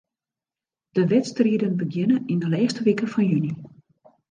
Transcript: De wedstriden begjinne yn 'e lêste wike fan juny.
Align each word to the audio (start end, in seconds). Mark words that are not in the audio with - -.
De 0.97 1.03
wedstriden 1.11 1.73
begjinne 1.81 2.17
yn 2.33 2.41
'e 2.45 2.49
lêste 2.53 2.81
wike 2.85 3.07
fan 3.13 3.27
juny. 3.31 3.51